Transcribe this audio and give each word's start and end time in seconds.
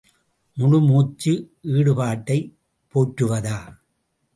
முழு 0.57 0.79
மூச்சு 0.79 1.33
ஈடுபாட்டைப் 1.75 2.51
போற்றுவதா? 2.95 3.59